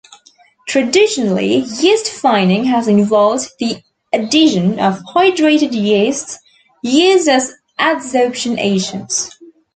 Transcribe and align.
Traditionally, 0.67 1.57
yeast 1.57 2.07
fining 2.11 2.63
has 2.63 2.87
involved 2.87 3.51
the 3.59 3.83
addition 4.11 4.79
of 4.79 4.99
hydrated 5.13 5.73
yeasts 5.73 6.39
used 6.81 7.27
as 7.27 7.53
adsorption 7.79 8.57
agents. 8.57 9.29